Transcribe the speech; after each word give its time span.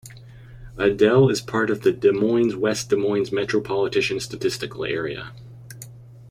Adel 0.79 1.29
is 1.29 1.41
part 1.41 1.69
of 1.69 1.83
the 1.83 1.91
Des 1.91 2.11
Moines-West 2.11 2.89
Des 2.89 2.95
Moines 2.95 3.31
Metropolitan 3.31 4.19
Statistical 4.19 4.83
Area. 4.83 5.31